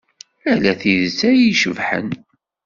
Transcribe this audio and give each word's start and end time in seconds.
Ala 0.51 0.73
tidet 0.81 1.19
ay 1.29 1.39
icebḥen. 1.53 2.09